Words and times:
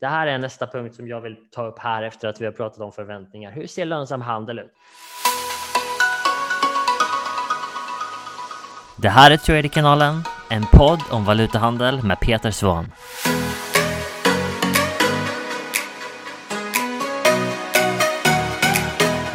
Det 0.00 0.06
här 0.06 0.26
är 0.26 0.38
nästa 0.38 0.66
punkt 0.66 0.94
som 0.94 1.08
jag 1.08 1.20
vill 1.20 1.36
ta 1.50 1.66
upp 1.66 1.78
här 1.78 2.02
efter 2.02 2.28
att 2.28 2.40
vi 2.40 2.44
har 2.44 2.52
pratat 2.52 2.80
om 2.80 2.92
förväntningar. 2.92 3.52
Hur 3.52 3.66
ser 3.66 3.84
lönsam 3.84 4.20
handel 4.20 4.58
ut? 4.58 4.72
Det 8.96 9.08
här 9.08 9.30
är 9.30 9.36
Traderkanalen, 9.36 10.22
en 10.50 10.62
podd 10.72 11.00
om 11.10 11.24
valutahandel 11.24 12.02
med 12.02 12.20
Peter 12.20 12.50
Svahn. 12.50 12.86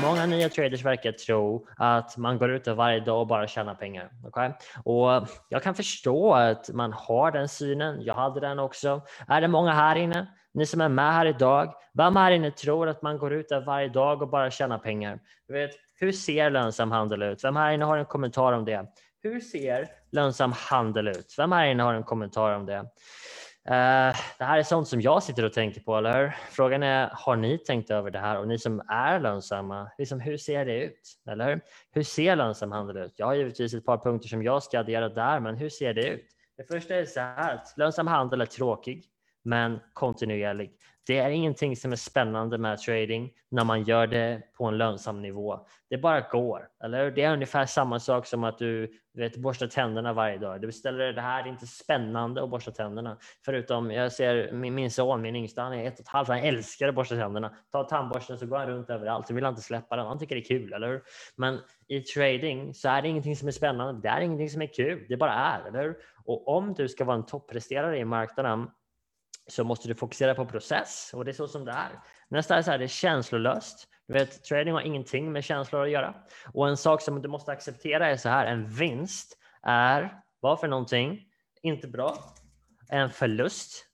Många 0.02 0.26
nya 0.26 0.50
traders 0.50 0.86
verkar 0.86 1.12
tro 1.12 1.68
att 1.78 2.18
man 2.18 2.38
går 2.38 2.52
ut 2.52 2.68
varje 2.68 3.00
dag 3.00 3.22
och 3.22 3.28
bara 3.28 3.48
tjänar 3.48 3.76
pengar. 3.76 4.10
Okay? 4.28 4.52
Och 4.84 5.28
jag 5.50 5.64
kan 5.64 5.76
förstå 5.76 6.34
att 6.34 6.70
man 6.70 6.94
har 6.94 7.32
den 7.32 7.48
synen. 7.48 8.02
Jag 8.02 8.16
hade 8.16 8.40
den 8.40 8.60
också. 8.60 9.02
Är 9.28 9.42
det 9.42 9.48
många 9.48 9.74
här 9.74 9.96
inne? 9.96 10.28
Ni 10.56 10.66
som 10.66 10.82
är 10.82 10.90
med 10.90 11.14
här 11.14 11.26
idag, 11.26 11.74
vem 11.94 12.16
här 12.16 12.32
inne 12.32 12.52
tror 12.52 12.90
att 12.90 13.02
man 13.02 13.18
går 13.18 13.34
ut 13.34 13.50
där 13.50 13.62
varje 13.62 13.90
dag 13.90 14.22
och 14.22 14.30
bara 14.30 14.52
tjänar 14.52 14.78
pengar? 14.78 15.20
Du 15.48 15.54
vet, 15.54 15.72
hur 16.00 16.12
ser 16.12 16.50
lönsam 16.50 16.92
handel 16.92 17.22
ut? 17.22 17.44
Vem 17.44 17.56
här 17.56 17.72
inne 17.72 17.86
har 17.86 17.98
en 17.98 18.06
kommentar 18.06 18.54
om 18.54 18.66
det? 18.66 18.86
Hur 19.22 19.40
ser 19.40 19.88
lönsam 20.12 20.52
handel 20.52 21.08
ut? 21.08 21.36
Vem 21.38 21.52
här 21.52 21.66
inne 21.66 21.84
har 21.84 21.94
en 21.94 22.04
kommentar 22.04 22.52
om 22.52 22.66
det? 22.66 22.78
Uh, 22.78 24.16
det 24.38 24.44
här 24.44 24.58
är 24.58 24.64
sånt 24.64 24.88
som 24.88 25.02
jag 25.02 25.24
sitter 25.24 25.46
och 25.46 25.54
tänker 25.54 25.82
på, 25.82 25.98
eller 25.98 26.22
hur? 26.22 26.36
Frågan 26.52 26.84
är, 26.84 27.10
har 27.14 27.36
ni 27.36 27.58
tänkt 27.58 27.92
över 27.92 28.12
det 28.12 28.20
här? 28.20 28.40
Och 28.40 28.48
ni 28.48 28.60
som 28.60 28.80
är 28.88 29.20
lönsamma, 29.20 29.92
liksom, 29.98 30.20
hur 30.20 30.38
ser 30.38 30.66
det 30.66 30.84
ut? 30.84 31.02
Eller 31.30 31.46
hur? 31.46 31.62
Hur 31.92 32.04
ser 32.04 32.36
lönsam 32.36 32.72
handel 32.72 32.98
ut? 32.98 33.14
Jag 33.16 33.26
har 33.26 33.34
givetvis 33.34 33.74
ett 33.74 33.86
par 33.86 33.98
punkter 33.98 34.28
som 34.28 34.44
jag 34.44 34.64
ska 34.64 34.80
addera 34.80 35.10
där, 35.10 35.40
men 35.40 35.56
hur 35.56 35.70
ser 35.70 35.94
det 35.94 36.08
ut? 36.08 36.26
Det 36.58 36.64
första 36.64 36.96
är 36.96 37.06
så 37.06 37.20
här 37.20 37.56
att 37.56 37.74
lönsam 37.78 38.08
handel 38.08 38.42
är 38.42 38.46
tråkig, 38.46 39.06
men 39.46 39.80
kontinuerlig. 39.94 40.72
Det 41.08 41.18
är 41.18 41.30
ingenting 41.30 41.76
som 41.76 41.92
är 41.92 41.96
spännande 41.96 42.58
med 42.58 42.78
trading 42.80 43.32
när 43.52 43.64
man 43.64 43.84
gör 43.84 44.08
det 44.08 44.42
på 44.58 44.66
en 44.66 44.78
lönsam 44.78 45.22
nivå. 45.22 45.60
Det 45.90 45.98
bara 45.98 46.22
går, 46.22 46.68
eller 46.84 47.12
Det 47.12 47.24
är 47.24 47.34
ungefär 47.34 47.66
samma 47.66 48.00
sak 48.00 48.26
som 48.26 48.44
att 48.44 48.58
du, 48.58 48.92
vet, 49.14 49.38
borstar 49.38 49.68
tänderna 49.68 50.14
varje 50.14 50.38
dag. 50.38 50.62
Du 50.62 50.68
beställer 50.68 51.14
det 51.14 51.22
här, 51.22 51.44
det 51.44 51.50
är 51.50 51.52
inte 51.52 51.68
spännande 51.68 52.44
att 52.44 52.50
borsta 52.50 52.72
tänderna. 52.72 53.18
Förutom, 53.46 53.92
jag 53.92 54.12
ser 54.12 54.52
min, 54.52 54.76
min 54.76 54.92
son, 54.92 55.22
min 55.22 55.36
yngsta, 55.36 55.62
han 55.62 55.74
är 55.74 55.88
ett 55.88 55.94
och 55.94 56.00
ett 56.00 56.08
halvt, 56.08 56.28
han 56.28 56.40
älskar 56.40 56.88
att 56.88 56.96
borsta 56.96 57.16
tänderna. 57.16 57.56
Ta 57.72 57.84
tandborsten 57.84 58.40
så 58.40 58.46
går 58.46 58.58
han 58.58 58.68
runt 58.68 58.90
överallt, 58.90 59.30
Han 59.30 59.36
vill 59.36 59.46
inte 59.46 59.62
släppa 59.62 59.96
den. 59.96 60.08
Han 60.08 60.20
tycker 60.20 60.36
det 60.36 60.42
är 60.42 60.60
kul, 60.60 60.74
eller 60.74 60.88
hur? 60.88 61.02
Men 61.36 61.60
i 61.88 62.02
trading 62.02 62.74
så 62.74 62.90
är 62.90 63.02
det 63.02 63.08
ingenting 63.08 63.36
som 63.36 63.48
är 63.48 63.52
spännande. 63.52 64.02
Det 64.02 64.08
är 64.08 64.22
ingenting 64.22 64.50
som 64.50 64.62
är 64.62 64.74
kul. 64.74 65.06
Det 65.10 65.18
bara 65.18 65.34
är, 65.34 65.68
eller 65.68 65.84
hur? 65.84 65.96
Och 66.26 66.48
om 66.48 66.74
du 66.74 66.88
ska 66.88 67.06
vara 67.06 67.18
en 67.18 67.26
toppresterare 67.26 67.98
i 67.98 68.06
marknaden 68.06 68.68
så 69.48 69.64
måste 69.64 69.88
du 69.88 69.96
fokusera 69.96 70.36
på 70.36 70.46
process 70.46 71.12
och 71.14 71.26
det 71.26 71.32
är 71.32 71.34
så 71.34 71.48
som 71.48 71.66
det 71.66 71.72
är. 71.72 72.00
Nästa 72.30 72.56
är 72.56 72.62
så 72.62 72.72
här, 72.72 72.78
det 72.78 72.86
är 72.86 72.88
känslolöst. 72.88 73.88
Du 74.08 74.14
vet, 74.14 74.44
trading 74.44 74.74
har 74.74 74.82
ingenting 74.82 75.32
med 75.32 75.44
känslor 75.44 75.84
att 75.84 75.90
göra. 75.90 76.16
Och 76.54 76.68
en 76.68 76.78
sak 76.78 77.02
som 77.02 77.22
du 77.22 77.28
måste 77.28 77.52
acceptera 77.52 78.08
är 78.08 78.18
så 78.18 78.30
här, 78.30 78.46
en 78.46 78.68
vinst 78.68 79.38
är, 79.64 80.22
vad 80.40 80.60
för 80.60 80.68
någonting, 80.68 81.22
inte 81.62 81.88
bra. 81.88 82.18
En 82.90 83.10
förlust 83.10 83.86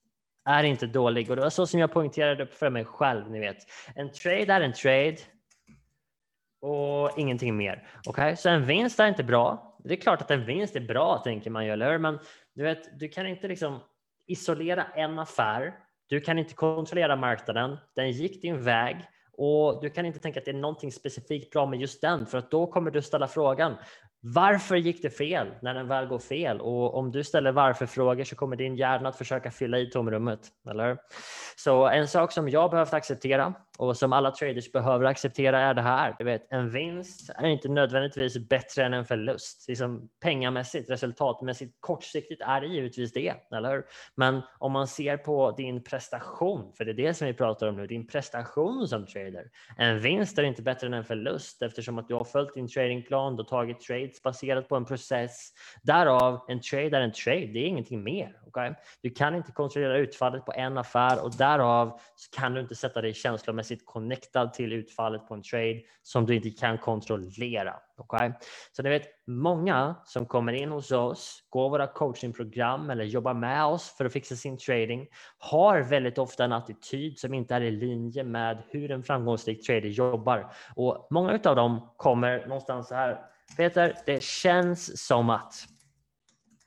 är 0.46 0.64
inte 0.64 0.88
dålig. 0.88 1.30
Och 1.30 1.36
det 1.36 1.42
var 1.42 1.50
så 1.50 1.68
som 1.68 1.80
jag 1.80 1.92
poängterade 1.92 2.48
för 2.48 2.70
mig 2.70 2.86
själv, 2.86 3.32
ni 3.32 3.40
vet. 3.40 3.58
En 3.96 4.12
trade 4.12 4.54
är 4.54 4.62
en 4.62 4.74
trade 4.74 5.18
och 6.62 7.20
ingenting 7.20 7.58
mer. 7.58 7.88
Okay? 8.08 8.36
Så 8.36 8.50
en 8.50 8.66
vinst 8.66 9.00
är 9.00 9.08
inte 9.08 9.24
bra. 9.24 9.78
Det 9.84 9.94
är 9.94 10.02
klart 10.02 10.22
att 10.22 10.32
en 10.32 10.46
vinst 10.46 10.76
är 10.76 10.80
bra, 10.80 11.18
tänker 11.18 11.50
man 11.50 11.66
ju, 11.66 11.72
eller 11.72 11.92
hur? 11.92 11.98
Men 11.98 12.20
du 12.54 12.64
vet, 12.64 13.00
du 13.00 13.10
kan 13.10 13.28
inte 13.28 13.48
liksom 13.48 13.80
isolera 14.32 14.84
en 14.96 15.20
affär. 15.20 15.74
Du 16.08 16.20
kan 16.20 16.40
inte 16.40 16.54
kontrollera 16.54 17.16
marknaden. 17.16 17.78
Den 17.96 18.12
gick 18.12 18.42
din 18.42 18.64
väg 18.64 18.98
och 19.38 19.82
du 19.82 19.90
kan 19.90 20.06
inte 20.06 20.20
tänka 20.20 20.40
att 20.40 20.46
det 20.46 20.52
är 20.52 20.56
någonting 20.56 20.92
specifikt 20.92 21.54
bra 21.54 21.66
med 21.66 21.80
just 21.80 22.02
den 22.02 22.26
för 22.26 22.38
att 22.38 22.52
då 22.52 22.68
kommer 22.68 22.92
du 22.92 23.02
ställa 23.02 23.28
frågan 23.28 23.76
varför 24.23 24.76
gick 24.76 25.02
det 25.02 25.10
fel 25.10 25.48
när 25.61 25.73
den 25.73 25.88
väl 25.88 26.05
går 26.05 26.20
fel? 26.20 26.61
Och 26.61 26.95
om 26.95 27.11
du 27.11 27.23
ställer 27.23 27.52
varför-frågor 27.52 28.23
så 28.23 28.36
kommer 28.36 28.55
din 28.55 28.76
hjärna 28.76 29.10
att 29.10 29.17
försöka 29.17 29.52
fylla 29.52 29.80
i 29.80 29.89
tomrummet. 29.89 30.39
Eller? 30.70 30.98
Så 31.58 31.88
en 31.88 32.08
sak 32.08 32.32
som 32.32 32.50
jag 32.50 32.72
behövt 32.72 32.94
acceptera 32.94 33.54
och 33.81 33.97
som 33.97 34.14
alla 34.14 34.31
traders 34.31 34.71
behöver 34.71 35.05
acceptera 35.05 35.59
är 35.59 35.73
det 35.73 35.81
här. 35.81 36.15
Du 36.19 36.25
vet, 36.25 36.52
en 36.52 36.69
vinst 36.69 37.30
är 37.36 37.47
inte 37.47 37.69
nödvändigtvis 37.69 38.37
bättre 38.37 38.86
än 38.86 38.93
en 38.93 39.05
förlust. 39.05 39.65
Liksom 39.67 40.09
pengamässigt, 40.19 40.89
resultatmässigt, 40.89 41.77
kortsiktigt 41.80 42.42
är 42.42 42.61
det 42.61 42.67
givetvis 42.67 43.14
det. 43.14 43.33
Eller? 43.52 43.83
Men 44.15 44.42
om 44.59 44.71
man 44.71 44.87
ser 44.87 45.17
på 45.17 45.52
din 45.52 45.83
prestation, 45.83 46.73
för 46.77 46.86
det 46.86 46.92
är 46.92 46.93
det 46.93 47.14
som 47.14 47.27
vi 47.27 47.33
pratar 47.33 47.67
om 47.67 47.75
nu, 47.75 47.87
din 47.87 48.08
prestation 48.08 48.87
som 48.87 49.05
trader. 49.05 49.45
En 49.77 49.99
vinst 49.99 50.37
är 50.37 50.43
inte 50.43 50.61
bättre 50.61 50.87
än 50.87 50.93
en 50.93 51.05
förlust 51.05 51.61
eftersom 51.61 51.99
att 51.99 52.08
du 52.08 52.13
har 52.13 52.23
följt 52.23 52.53
din 52.53 52.67
tradingplan, 52.67 53.36
du 53.36 53.43
har 53.43 53.49
tagit 53.49 53.81
trades 53.81 54.23
baserat 54.23 54.67
på 54.67 54.75
en 54.75 54.86
process. 54.86 55.52
Därav 55.83 56.45
en 56.48 56.61
trade 56.61 56.98
är 56.98 57.02
en 57.02 57.13
trade, 57.13 57.45
det 57.45 57.59
är 57.59 57.67
ingenting 57.67 58.03
mer. 58.03 58.37
Okay? 58.48 58.73
Du 59.02 59.09
kan 59.09 59.36
inte 59.36 59.52
kontrollera 59.52 59.98
utfallet 59.98 60.45
på 60.45 60.53
en 60.53 60.77
affär 60.77 61.23
och 61.23 61.31
därav 61.37 61.99
kan 62.37 62.53
du 62.53 62.61
inte 62.61 62.75
sätta 62.75 63.02
dig 63.02 63.13
känslomässigt 63.13 63.70
connectad 63.77 64.54
till 64.54 64.73
utfallet 64.73 65.27
på 65.27 65.33
en 65.33 65.43
trade 65.43 65.82
som 66.04 66.26
du 66.26 66.36
inte 66.36 66.49
kan 66.49 66.77
kontrollera. 66.77 67.76
Okay? 67.98 68.32
Så 68.71 68.83
ni 68.83 68.89
vet, 68.89 69.08
många 69.27 69.95
som 70.05 70.26
kommer 70.26 70.54
in 70.54 70.71
hos 70.71 70.92
oss, 70.92 71.43
går 71.49 71.70
våra 71.70 71.87
coachingprogram 71.87 72.89
eller 72.89 73.04
jobbar 73.04 73.33
med 73.33 73.65
oss 73.65 73.98
för 73.98 74.05
att 74.05 74.14
fixa 74.14 74.36
sin 74.36 74.58
trading 74.58 75.08
har 75.37 75.81
väldigt 75.81 76.17
ofta 76.17 76.43
en 76.45 76.54
attityd 76.54 77.20
som 77.20 77.33
inte 77.33 77.55
är 77.55 77.61
i 77.61 77.71
linje 77.71 78.23
med 78.23 78.64
hur 78.70 78.92
en 78.92 79.04
framgångsrik 79.04 79.65
trader 79.65 79.89
jobbar. 79.89 80.54
Och 80.76 81.08
många 81.10 81.39
av 81.43 81.55
dem 81.55 81.89
kommer 81.98 82.48
någonstans 82.48 82.87
så 82.87 82.95
här 82.95 83.20
Peter, 83.58 83.98
det 84.05 84.23
känns 84.23 85.05
som 85.08 85.30
att. 85.30 85.54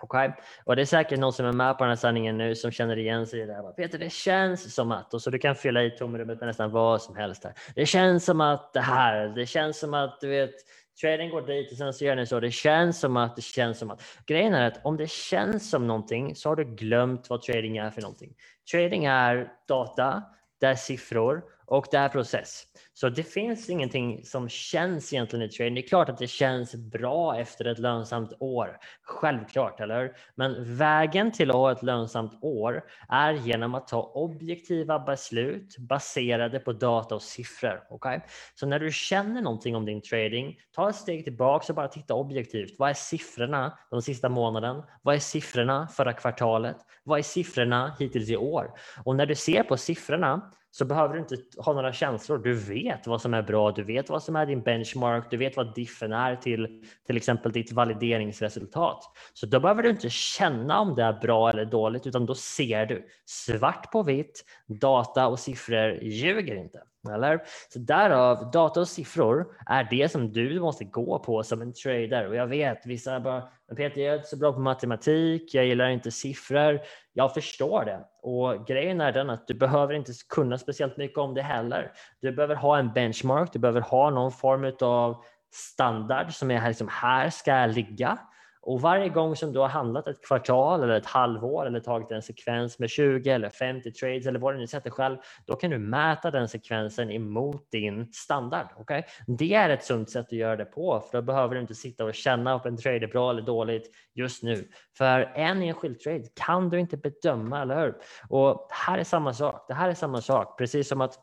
Okay? 0.05 0.31
och 0.65 0.77
det 0.77 0.83
är 0.83 0.87
säkert 0.87 1.19
någon 1.19 1.33
som 1.33 1.47
är 1.47 1.53
med 1.53 1.79
på 1.79 1.85
den 1.85 1.91
här 1.91 1.97
sanningen 1.97 2.39
nu 2.39 2.55
som 2.55 2.71
känner 2.71 2.99
igen 2.99 3.27
sig 3.27 3.41
i 3.41 3.47
det 3.47 3.55
här. 3.55 3.73
Peter, 3.73 3.99
det 3.99 4.13
känns 4.13 4.75
som 4.75 4.93
att 4.93 5.15
och 5.15 5.23
så 5.23 5.31
du 5.31 5.39
kan 5.39 5.55
fylla 5.55 5.83
i 5.85 5.91
tomrummet 5.91 6.41
med 6.41 6.47
nästan 6.47 6.71
vad 6.71 7.03
som 7.03 7.17
helst. 7.17 7.45
Här. 7.45 7.55
Det 7.75 7.87
känns 7.87 8.25
som 8.25 8.41
att 8.41 8.73
det 8.73 8.81
här. 8.81 9.29
Det 9.29 9.47
känns 9.47 9.79
som 9.79 9.95
att 9.95 10.21
du 10.21 10.29
vet. 10.29 10.55
Trading 11.01 11.31
går 11.31 11.43
dit 11.43 11.73
och 11.73 11.79
sen 11.79 11.93
så 11.93 12.05
gör 12.05 12.17
ni 12.17 12.27
så. 12.27 12.41
Det 12.41 12.51
känns 12.51 13.01
som 13.01 13.17
att 13.17 13.37
det 13.37 13.43
känns 13.43 13.79
som 13.79 13.91
att. 13.91 14.03
Grejen 14.27 14.55
är 14.55 14.67
att 14.67 14.81
om 14.85 14.97
det 14.97 15.11
känns 15.11 15.71
som 15.71 15.87
någonting 15.87 16.35
så 16.35 16.49
har 16.49 16.57
du 16.57 16.65
glömt 16.65 17.31
vad 17.31 17.43
trading 17.43 17.77
är 17.77 17.91
för 17.91 18.03
någonting. 18.03 18.35
Trading 18.73 19.05
är 19.05 19.49
data, 19.69 20.23
det 20.61 20.67
är 20.67 20.75
siffror 20.75 21.43
och 21.67 21.87
det 21.91 21.97
är 21.97 22.09
process. 22.09 22.65
Så 22.97 23.09
det 23.09 23.23
finns 23.23 23.71
ingenting 23.71 24.25
som 24.25 24.49
känns 24.49 25.13
egentligen 25.13 25.43
i 25.45 25.49
trading. 25.49 25.75
Det 25.75 25.81
är 25.81 25.89
klart 25.89 26.09
att 26.09 26.19
det 26.19 26.27
känns 26.27 26.75
bra 26.75 27.39
efter 27.39 27.65
ett 27.65 27.79
lönsamt 27.79 28.33
år. 28.39 28.79
Självklart, 29.03 29.81
eller 29.81 30.17
Men 30.35 30.77
vägen 30.77 31.33
till 31.33 31.51
att 31.51 31.57
ha 31.57 31.73
ett 31.73 31.83
lönsamt 31.83 32.39
år 32.43 32.85
är 33.09 33.33
genom 33.33 33.75
att 33.75 33.89
ta 33.89 34.03
objektiva 34.03 34.99
beslut 34.99 35.79
baserade 35.79 36.59
på 36.59 36.73
data 36.73 37.15
och 37.15 37.23
siffror. 37.23 37.83
Okay? 37.91 38.21
Så 38.55 38.67
när 38.67 38.79
du 38.79 38.93
känner 38.93 39.43
någonting 39.43 39.77
om 39.77 39.85
din 39.85 40.03
trading, 40.03 40.61
ta 40.75 40.91
ett 40.91 40.97
steg 40.97 41.25
tillbaka 41.25 41.67
och 41.69 41.77
bara 41.77 41.89
titta 41.89 42.15
objektivt. 42.15 42.79
Vad 42.79 42.91
är 42.91 42.95
siffrorna 42.95 43.79
de 43.91 44.03
sista 44.03 44.29
månaden? 44.29 44.83
Vad 45.03 45.15
är 45.15 45.19
siffrorna 45.19 45.89
förra 45.89 46.13
kvartalet? 46.13 46.77
Vad 47.05 47.19
är 47.19 47.23
siffrorna 47.23 47.97
hittills 47.99 48.31
i 48.31 48.37
år? 48.37 48.71
Och 49.05 49.17
när 49.17 49.27
du 49.27 49.35
ser 49.35 49.63
på 49.63 49.77
siffrorna 49.77 50.51
så 50.71 50.85
behöver 50.85 51.15
du 51.15 51.21
inte 51.21 51.37
ha 51.59 51.73
några 51.73 51.93
känslor. 51.93 52.39
Du 52.39 52.55
vet 52.55 52.84
vet 52.85 53.07
vad 53.07 53.21
som 53.21 53.35
är 53.35 53.43
bra, 53.43 53.71
du 53.71 53.85
vet 53.85 54.09
vad 54.09 54.23
som 54.23 54.37
är 54.37 54.47
din 54.47 54.63
benchmark, 54.63 55.31
du 55.31 55.37
vet 55.37 55.57
vad 55.57 55.75
diffen 55.75 56.13
är 56.13 56.37
till 56.37 56.83
till 57.07 57.17
exempel 57.17 57.53
ditt 57.53 57.73
valideringsresultat. 57.73 59.03
Så 59.33 59.47
då 59.47 59.61
behöver 59.61 59.83
du 59.83 59.91
inte 59.91 60.11
känna 60.11 60.81
om 60.81 60.95
det 60.95 61.03
är 61.03 61.13
bra 61.13 61.51
eller 61.51 61.65
dåligt, 61.65 62.07
utan 62.07 62.27
då 62.27 62.35
ser 62.35 62.87
du 62.87 63.09
svart 63.25 63.93
på 63.93 64.03
vitt. 64.03 64.45
Data 64.67 65.27
och 65.27 65.39
siffror 65.39 65.99
ljuger 66.03 66.57
inte. 66.57 66.83
Eller? 67.13 67.43
Så 67.69 67.79
därav, 67.79 68.51
data 68.51 68.81
och 68.81 68.89
siffror 68.89 69.47
är 69.67 69.89
det 69.91 70.09
som 70.09 70.33
du 70.33 70.61
måste 70.61 70.85
gå 70.85 71.19
på 71.19 71.43
som 71.43 71.63
en 71.63 71.73
trader. 71.73 72.29
Och 72.29 72.35
jag 72.35 72.47
vet, 72.47 72.87
vissa 72.87 73.21
bara, 73.21 73.49
men 73.69 73.77
Peter, 73.77 74.01
jag 74.01 74.13
är 74.13 74.17
inte 74.17 74.29
så 74.29 74.37
bra 74.37 74.53
på 74.53 74.61
matematik, 74.61 75.55
jag 75.55 75.67
gillar 75.67 75.89
inte 75.89 76.11
siffror. 76.11 76.81
Jag 77.13 77.35
förstår 77.35 77.85
det. 77.85 78.01
Och 78.23 78.67
grejen 78.67 79.01
är 79.01 79.13
den 79.13 79.31
att 79.31 79.47
du 79.47 79.55
behöver 79.55 79.95
inte 79.95 80.13
kunna 80.29 80.59
speciellt 80.59 80.97
mycket 80.97 81.19
om 81.19 81.35
det 81.35 81.43
heller. 81.43 81.93
Du 82.21 82.33
behöver 82.33 82.55
ha 82.55 82.79
en 82.79 82.93
benchmark, 82.93 83.53
du 83.53 83.59
behöver 83.59 83.81
ha 83.81 84.11
någon 84.11 84.33
form 84.33 84.73
av 84.81 85.25
standard 85.55 86.33
som 86.33 86.51
är 86.51 86.59
här, 86.59 86.69
liksom, 86.69 86.89
här 86.91 87.31
ska 87.31 87.51
jag 87.51 87.71
ligga. 87.71 88.19
Och 88.67 88.81
varje 88.81 89.09
gång 89.09 89.37
som 89.37 89.53
du 89.53 89.59
har 89.59 89.69
handlat 89.69 90.07
ett 90.07 90.27
kvartal 90.27 90.83
eller 90.83 90.97
ett 90.97 91.07
halvår 91.07 91.67
eller 91.67 91.81
tagit 91.81 92.11
en 92.11 92.23
sekvens 92.23 92.79
med 92.79 92.91
20 92.91 93.31
eller 93.31 93.51
50 93.51 93.93
trades 93.93 94.27
eller 94.27 94.39
vad 94.39 94.55
du 94.55 94.59
nu 94.59 94.67
sätter 94.67 94.91
själv, 94.91 95.17
då 95.47 95.57
kan 95.57 95.71
du 95.71 95.79
mäta 95.79 96.31
den 96.31 96.49
sekvensen 96.49 97.11
emot 97.11 97.71
din 97.71 98.13
standard. 98.13 98.67
Okay? 98.77 99.03
Det 99.27 99.55
är 99.55 99.71
ett 99.71 99.85
sunt 99.85 100.11
sätt 100.11 100.27
att 100.27 100.33
göra 100.33 100.57
det 100.57 100.65
på, 100.65 101.01
för 101.11 101.19
då 101.19 101.23
behöver 101.23 101.55
du 101.55 101.61
inte 101.61 101.75
sitta 101.75 102.05
och 102.05 102.15
känna 102.15 102.55
om 102.55 102.61
en 102.65 102.77
trade 102.77 103.07
är 103.07 103.09
bra 103.09 103.31
eller 103.31 103.43
dåligt 103.43 103.91
just 104.15 104.43
nu. 104.43 104.69
För 104.99 105.21
en 105.35 105.63
enskild 105.63 106.01
trade 106.01 106.25
kan 106.35 106.71
du 106.71 106.81
inte 106.81 106.97
bedöma, 106.97 107.63
eller 107.63 107.81
hur? 107.81 107.95
Och 108.29 108.69
här 108.71 108.99
är 108.99 109.05
samma 109.05 109.33
sak. 109.35 109.65
Det 109.69 109.75
här 109.75 109.89
är 109.89 109.95
samma 109.95 110.21
sak, 110.21 110.59
precis 110.59 110.89
som 110.89 111.01
att 111.01 111.19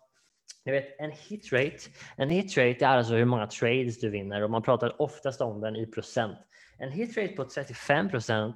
ni 0.65 0.71
vet, 0.71 0.99
en 0.99 1.11
hit 1.11 1.53
rate, 1.53 1.77
en 2.17 2.29
hit 2.29 2.57
rate 2.57 2.85
är 2.85 2.97
alltså 2.97 3.13
hur 3.13 3.25
många 3.25 3.47
trades 3.47 3.99
du 3.99 4.09
vinner 4.09 4.43
och 4.43 4.49
man 4.49 4.61
pratar 4.61 5.01
oftast 5.01 5.41
om 5.41 5.61
den 5.61 5.75
i 5.75 5.85
procent. 5.85 6.37
En 6.81 6.91
hitrate 6.91 7.35
på 7.35 7.45
35 7.45 8.09
procent 8.09 8.55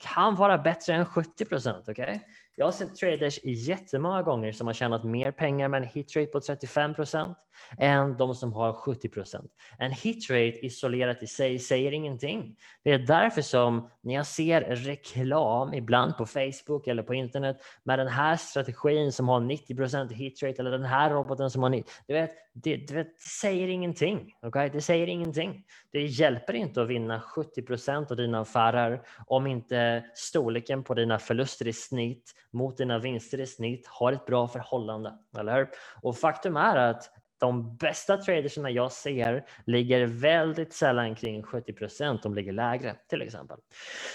kan 0.00 0.34
vara 0.34 0.58
bättre 0.58 0.94
än 0.94 1.06
70 1.06 1.44
procent. 1.44 1.88
Okay? 1.88 2.18
Jag 2.58 2.66
har 2.66 2.72
sett 2.72 2.96
traders 2.96 3.38
jättemånga 3.44 4.22
gånger 4.22 4.52
som 4.52 4.66
har 4.66 4.74
tjänat 4.74 5.04
mer 5.04 5.32
pengar 5.32 5.68
med 5.68 5.82
en 5.82 5.88
hit 5.88 6.16
rate 6.16 6.26
på 6.26 6.40
35 6.40 6.94
procent 6.94 7.38
än 7.78 8.16
de 8.16 8.34
som 8.34 8.52
har 8.52 8.72
70 8.72 9.08
procent. 9.08 9.50
En 9.78 9.92
hit 9.92 10.30
rate 10.30 10.66
isolerat 10.66 11.22
i 11.22 11.26
sig 11.26 11.58
säger 11.58 11.92
ingenting. 11.92 12.56
Det 12.84 12.92
är 12.92 12.98
därför 12.98 13.42
som 13.42 13.90
när 14.00 14.14
jag 14.14 14.26
ser 14.26 14.60
reklam 14.60 15.74
ibland 15.74 16.16
på 16.16 16.26
Facebook 16.26 16.86
eller 16.86 17.02
på 17.02 17.14
internet 17.14 17.56
med 17.84 17.98
den 17.98 18.08
här 18.08 18.36
strategin 18.36 19.12
som 19.12 19.28
har 19.28 19.40
90 19.40 19.76
procent 19.76 20.12
hit 20.12 20.42
rate 20.42 20.62
eller 20.62 20.70
den 20.70 20.84
här 20.84 21.10
roboten 21.10 21.50
som 21.50 21.62
har 21.62 21.70
90, 21.70 21.92
du 22.06 22.14
vet, 22.14 22.30
det, 22.52 22.76
det, 22.76 22.86
det 22.94 23.20
säger 23.40 23.68
ingenting. 23.68 24.34
Okay? 24.42 24.68
Det 24.68 24.80
säger 24.80 25.06
ingenting. 25.06 25.64
Det 25.92 26.06
hjälper 26.06 26.54
inte 26.54 26.82
att 26.82 26.88
vinna 26.88 27.20
70 27.20 27.62
procent 27.62 28.10
av 28.10 28.16
dina 28.16 28.40
affärer 28.40 29.02
om 29.26 29.46
inte 29.46 30.04
storleken 30.14 30.84
på 30.84 30.94
dina 30.94 31.18
förluster 31.18 31.68
i 31.68 31.72
snitt 31.72 32.32
mot 32.56 32.76
dina 32.76 32.98
vinster 32.98 33.40
i 33.40 33.46
snitt 33.46 33.86
har 33.86 34.12
ett 34.12 34.26
bra 34.26 34.48
förhållande. 34.48 35.14
Eller 35.38 35.56
hur? 35.56 35.68
Och 36.02 36.16
faktum 36.16 36.56
är 36.56 36.76
att 36.76 37.10
de 37.38 37.76
bästa 37.76 38.16
traderserna 38.16 38.70
jag 38.70 38.92
ser 38.92 39.44
ligger 39.66 40.06
väldigt 40.06 40.72
sällan 40.72 41.14
kring 41.14 41.42
70 41.42 41.72
procent. 41.72 42.22
De 42.22 42.34
ligger 42.34 42.52
lägre 42.52 42.96
till 43.08 43.22
exempel. 43.22 43.56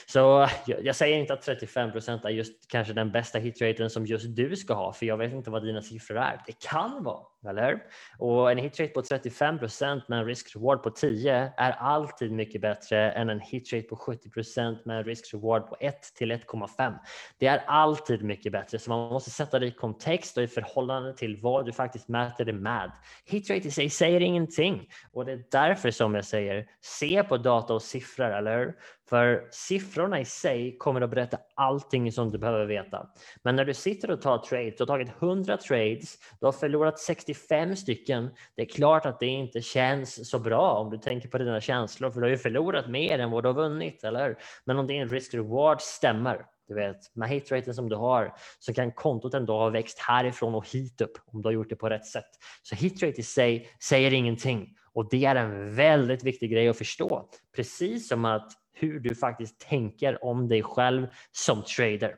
Så 0.07 0.47
jag, 0.65 0.85
jag 0.85 0.95
säger 0.95 1.17
inte 1.17 1.33
att 1.33 1.41
35 1.41 1.91
procent 1.91 2.25
är 2.25 2.29
just 2.29 2.71
kanske 2.71 2.93
den 2.93 3.11
bästa 3.11 3.39
hitraten 3.39 3.89
som 3.89 4.05
just 4.05 4.35
du 4.35 4.55
ska 4.55 4.73
ha, 4.73 4.93
för 4.93 5.05
jag 5.05 5.17
vet 5.17 5.33
inte 5.33 5.49
vad 5.49 5.63
dina 5.63 5.81
siffror 5.81 6.17
är. 6.17 6.41
Det 6.45 6.59
kan 6.59 7.03
vara, 7.03 7.23
eller 7.47 7.83
Och 8.17 8.51
en 8.51 8.57
hitrate 8.57 8.91
på 8.91 9.01
35 9.01 9.59
procent 9.59 10.07
med 10.07 10.19
en 10.19 10.25
risk-reward 10.25 10.77
på 10.77 10.89
10 10.89 11.53
är 11.57 11.71
alltid 11.71 12.31
mycket 12.31 12.61
bättre 12.61 13.11
än 13.11 13.29
en 13.29 13.39
hitrate 13.39 13.87
på 13.87 13.95
70 13.95 14.29
procent 14.29 14.85
med 14.85 14.97
en 14.97 15.03
risk-reward 15.03 15.67
på 15.67 15.77
1 15.79 16.01
till 16.15 16.31
1,5. 16.31 16.93
Det 17.37 17.47
är 17.47 17.63
alltid 17.67 18.23
mycket 18.23 18.51
bättre, 18.51 18.79
så 18.79 18.89
man 18.89 19.09
måste 19.09 19.29
sätta 19.29 19.59
det 19.59 19.67
i 19.67 19.71
kontext 19.71 20.37
och 20.37 20.43
i 20.43 20.47
förhållande 20.47 21.13
till 21.13 21.41
vad 21.41 21.65
du 21.65 21.71
faktiskt 21.71 22.07
mäter 22.07 22.45
det 22.45 22.53
med. 22.53 22.91
Hitrate 23.25 23.67
i 23.67 23.71
sig 23.71 23.89
säger 23.89 24.21
ingenting 24.21 24.87
och 25.13 25.25
det 25.25 25.31
är 25.31 25.43
därför 25.51 25.91
som 25.91 26.15
jag 26.15 26.25
säger 26.25 26.67
se 26.81 27.23
på 27.23 27.37
data 27.37 27.73
och 27.73 27.81
siffror, 27.81 28.31
eller 28.31 28.57
hur? 28.57 28.75
För 29.11 29.47
siffrorna 29.51 30.19
i 30.19 30.25
sig 30.25 30.77
kommer 30.77 31.01
att 31.01 31.09
berätta 31.09 31.37
allting 31.55 32.11
som 32.11 32.31
du 32.31 32.37
behöver 32.37 32.65
veta. 32.65 33.07
Men 33.43 33.55
när 33.55 33.65
du 33.65 33.73
sitter 33.73 34.11
och 34.11 34.21
tar 34.21 34.37
trades, 34.37 34.77
du 34.77 34.81
har 34.81 34.87
tagit 34.87 35.09
100 35.21 35.57
trades, 35.57 36.17
du 36.39 36.45
har 36.45 36.51
förlorat 36.51 36.99
65 36.99 37.75
stycken. 37.75 38.29
Det 38.55 38.61
är 38.61 38.65
klart 38.65 39.05
att 39.05 39.19
det 39.19 39.25
inte 39.25 39.61
känns 39.61 40.29
så 40.29 40.39
bra 40.39 40.71
om 40.71 40.89
du 40.89 40.97
tänker 40.97 41.29
på 41.29 41.37
dina 41.37 41.61
känslor, 41.61 42.11
för 42.11 42.21
du 42.21 42.25
har 42.25 42.31
ju 42.31 42.37
förlorat 42.37 42.89
mer 42.89 43.19
än 43.19 43.31
vad 43.31 43.43
du 43.43 43.49
har 43.49 43.53
vunnit, 43.53 44.03
eller 44.03 44.37
Men 44.65 44.79
om 44.79 44.87
din 44.87 45.09
risk-reward 45.09 45.81
stämmer, 45.81 46.45
du 46.67 46.75
vet, 46.75 47.15
med 47.15 47.29
hitraten 47.29 47.73
som 47.73 47.89
du 47.89 47.95
har 47.95 48.33
så 48.59 48.73
kan 48.73 48.91
kontot 48.91 49.33
ändå 49.33 49.57
ha 49.57 49.69
växt 49.69 49.99
härifrån 49.99 50.55
och 50.55 50.67
hit 50.67 51.01
upp 51.01 51.17
om 51.25 51.41
du 51.41 51.47
har 51.47 51.53
gjort 51.53 51.69
det 51.69 51.75
på 51.75 51.89
rätt 51.89 52.05
sätt. 52.05 52.29
Så 52.63 52.75
hitrate 52.75 53.19
i 53.21 53.23
sig 53.23 53.69
säger 53.79 54.13
ingenting 54.13 54.75
och 54.93 55.09
det 55.09 55.25
är 55.25 55.35
en 55.35 55.75
väldigt 55.75 56.23
viktig 56.23 56.51
grej 56.51 56.69
att 56.69 56.77
förstå. 56.77 57.29
Precis 57.55 58.07
som 58.07 58.25
att 58.25 58.60
hur 58.73 58.99
du 58.99 59.15
faktiskt 59.15 59.59
tänker 59.59 60.25
om 60.25 60.47
dig 60.47 60.63
själv 60.63 61.07
som 61.31 61.63
trader. 61.63 62.15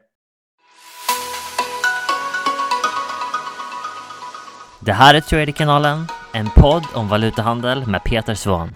Det 4.85 4.93
här 4.93 5.15
är 5.15 5.21
Traderkanalen, 5.21 6.07
en 6.33 6.49
podd 6.55 6.85
om 6.93 7.07
valutahandel 7.07 7.87
med 7.87 8.03
Peter 8.03 8.35
Svahn. 8.35 8.75